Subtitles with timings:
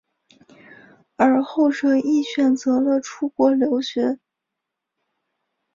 [1.15, 4.17] 而后者亦选择了出国留学。